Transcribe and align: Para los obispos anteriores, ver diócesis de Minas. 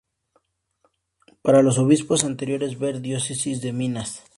Para 1.43 1.61
los 1.61 1.77
obispos 1.77 2.23
anteriores, 2.23 2.79
ver 2.79 3.01
diócesis 3.01 3.61
de 3.61 3.71
Minas. 3.71 4.23